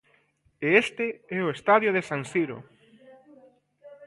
E 0.65 0.67
este 0.83 1.07
é 1.37 1.39
o 1.43 1.53
estadio 1.57 1.89
de 1.95 2.05
San 2.09 2.21
Siro. 2.31 2.57